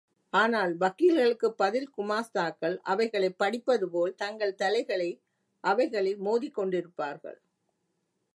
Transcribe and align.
ஆனால் 0.33 0.77
வக்கீல்களுக்குப் 0.77 1.57
பதில் 1.57 1.89
குமாஸ்தாக்கள், 1.97 2.77
அவைகளைப் 2.83 3.37
படிப்பதுபோல் 3.37 4.15
தங்கள் 4.15 4.55
தலைகளை 4.55 5.09
அவைகளில் 5.63 6.19
மோதிக்கொண்டிருப்பார்கள். 6.21 7.39